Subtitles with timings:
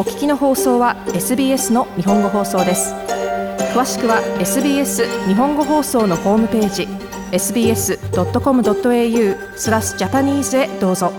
[0.00, 2.94] お聞きの放送は SBS の日本語放送です。
[3.74, 6.88] 詳しくは SBS 日本語放送のホームページ
[7.32, 7.98] sbs.com.au
[9.58, 11.12] スラスジャパニーズへどうぞ。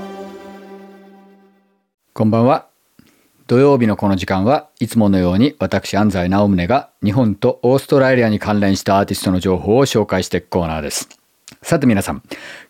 [2.16, 2.70] こんばんは。
[3.46, 11.08] 土曜日のこの時間はいつものように私安西直宗が日本とオーストラリアに関連したアーティストの情報を紹介していくコーナーです。
[11.62, 12.24] さて皆さん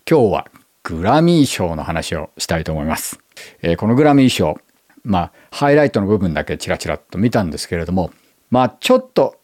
[0.05, 0.47] 今日は
[0.83, 3.19] グラミー賞の話をしたいと思います、
[3.61, 4.57] えー、このグラミー賞
[5.03, 8.11] まあハイライトの部分だけチラチラと見たんですけれども
[8.49, 9.37] まあちょっと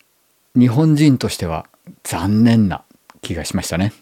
[0.56, 1.68] 日本人としては
[2.04, 2.84] 残念な
[3.22, 3.94] 気がしましたね。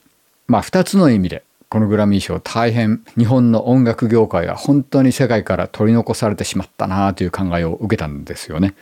[0.47, 8.75] まあ2つの意味でこのグラミー賞大変日本の音楽業界が本当に世界から取り残されてしまったなという考えを受けたんですよね。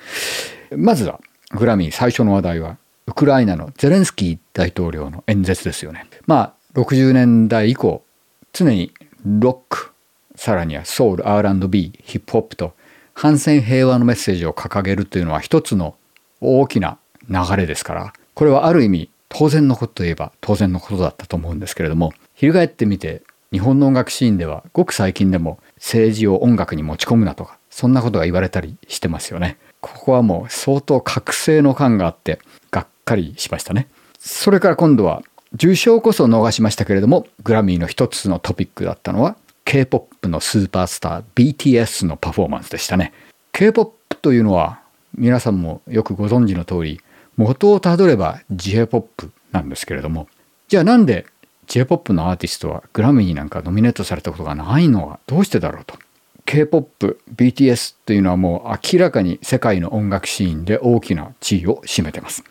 [0.75, 1.19] まずは
[1.51, 2.77] グラミー最初の話題は
[3.07, 6.05] ウクライナのゼレンスキー大統領の演説ですよね。
[6.27, 8.03] まあ60年代以降
[8.51, 8.93] 常に
[9.25, 9.92] ロック
[10.35, 12.73] さらにはソウル R&B ヒップホップと
[13.13, 15.95] 反戦平和のメッセージを掲げるというのは一つの
[16.41, 16.97] 大きな
[17.29, 29.57] 流れですからこれはある意味当然のことといえば当然のことだったと思うんですけれども翻ってみて日本の音楽シーンではごく最近でも政治を音楽に持ち込むなとかそんなことが言われたりしてますよね。
[29.79, 32.39] ここはもう相当覚醒の感があって
[32.71, 33.87] がっかりしましたね。
[34.17, 35.21] それから今度は
[35.53, 39.35] 受賞こそ逃しましたけれどもグラミーの一つのトピックだったのは
[39.65, 43.13] K-POP のスーパースター BTS のパフォーマンスでしたね。
[43.51, 44.81] K-POP というのは
[45.15, 47.01] 皆さんもよくご存知の通り
[47.37, 50.27] 元をたどれば J-POP なんですけれども
[50.67, 51.25] じゃあなんで
[51.67, 55.97] J-POP のアーティストはグラミーなんかノミネートされたことがないのはどうしてだろうと
[56.45, 62.43] K-POP、BTS というのはもう明らかに世界の音楽シーンで大きな地位を占めてます。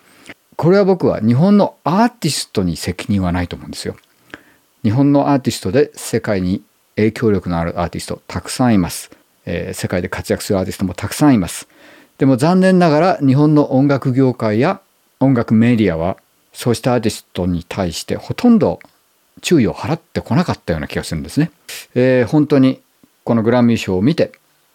[0.56, 3.96] これは僕は日本のアーティストに責任はないと思うんですよ。
[4.82, 6.62] 日本のアーティストで世界に
[6.96, 9.10] 影響力のあるアーティストたくさんいます。
[9.44, 11.68] えー、世界で活躍するアーティストもたくさんいます。
[12.18, 14.80] でも残念ながら日本の音楽業界や
[15.20, 16.16] 音楽メディアは
[16.52, 18.80] そうしたアーティストに対してほとんど
[19.40, 21.50] 注意を払ってこなかったような気がするんですね。
[21.94, 22.80] えー、本当に
[23.24, 24.32] このグラミー賞を見て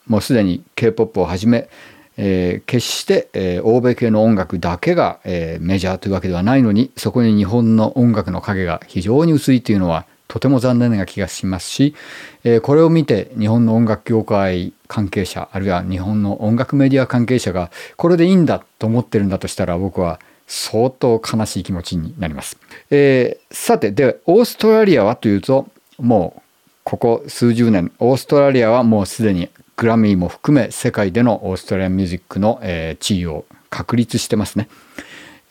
[0.08, 1.70] もうすでに K-POP をはじめ、
[2.18, 11.96] えー、決して、えー、欧米系の音楽だけが、えー、メジャーというわけではないのにそこに日本の音楽の影が非常に薄いというのはとても残念な気がしますし、
[12.44, 22.58] え、これを見て日本の音楽業界関係者あるいは日本の音楽メディア関係者がこれでいいんだと思ってるんだとしたら僕は相当悲しい気持ちになります。
[22.90, 25.68] えー、さてでオーストラリアはというと
[25.98, 26.42] もう
[26.84, 34.70] ここ数十年オーストラリアはもうすでにグラミーも含め世界でのオーストラリアミュージックの、え、地位を確立してますね。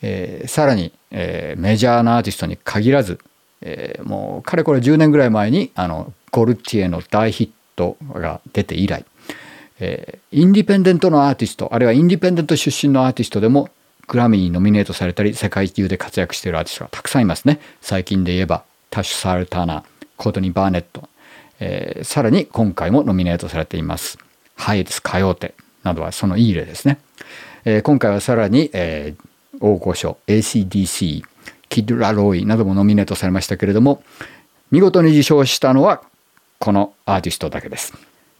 [0.02, 3.20] えー、さらに、えー、メジャーなアーティストに限らず、
[3.62, 9.04] えー、もうかれこれ10年ぐらい前にあのゴルティエの大ヒットが出て以来、
[9.80, 13.70] えー、インディペンデントのアーティストあるいはインディペンデント出身のアーティストでも
[14.08, 17.60] グラミーにノミネートされたり世界中で活躍しているアーティストがたくさんいますね。
[17.80, 19.84] 最近で言えばタッシュ・サルターナ
[20.16, 21.08] コートニー・バーネット、
[21.58, 24.18] えー、さらに今回もノミネートされています。
[24.54, 26.98] ハイエス・カヨーテなどはそのいい例ですね、
[27.64, 31.22] えー、今回はさらに、えー、大御所 ACDC
[31.68, 34.02] キド・ラロイなどもノミネートされましたけれども
[34.70, 36.02] 見事に受賞したのは
[36.58, 37.94] このアーティストだけです。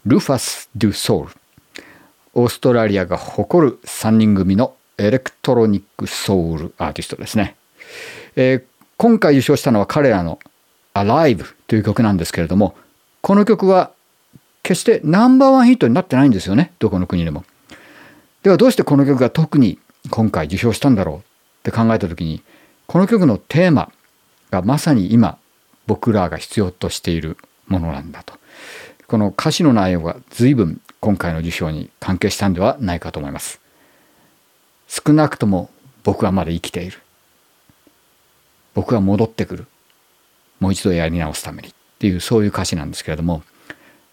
[0.04, 1.32] ルファス・ドゥ・ソウル。
[2.34, 7.56] オーストラリアが誇る3人組のエレクトロニックソウルアーティストですね、
[8.34, 8.64] えー、
[8.98, 10.38] 今回受賞したのは彼らの
[10.94, 12.74] Alive という曲なんですけれども
[13.22, 13.90] この曲は
[14.62, 16.72] 決してナンバーワンヒットになってないんですよね。
[16.78, 17.44] どこの国でも。
[18.42, 19.78] ではどうしてこの曲が特に
[20.10, 21.20] 今回受賞したんだろうっ
[21.62, 22.42] て考えた時に
[22.86, 23.90] この曲のテーマ
[24.50, 25.38] がまさに今
[25.86, 27.36] 僕らが必要としている
[27.66, 28.34] ものなんだと。
[29.06, 33.60] この歌詞の内容が随分今回の受賞に関係したんではないかと思います。
[34.88, 35.70] 少なくとも
[36.04, 37.00] 僕はまだ生きている。
[38.74, 39.66] 僕は戻ってくる。
[40.60, 43.42] もう一度やり直すためにっていうそういう歌詞なんですけれども。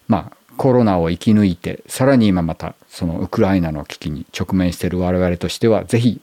[0.08, 6.20] まあコロナを生き抜いてさらに今またそのウクライナの危機に直面している我々としては是非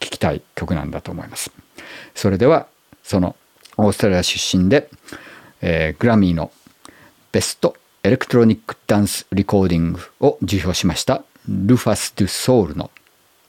[0.00, 1.50] 聴きたい曲なんだと思います。
[2.14, 2.66] それでは
[3.02, 3.36] その
[3.76, 4.90] オーストラリア出身で、
[5.60, 6.50] えー、グラミーの
[7.32, 12.90] ベストエレクトロニックダンスリコーディングを受賞しましたルファス・ドゥ・ソウルの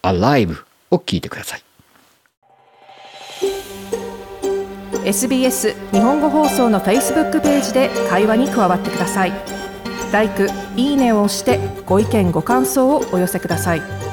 [0.01, 1.63] Alive を聞いてください
[5.05, 9.33] SBS 日本語放送の Facebook ページで会話に加わってください。
[10.11, 10.29] l i
[10.75, 14.08] いいねを押してご意見ご感想をお寄せください。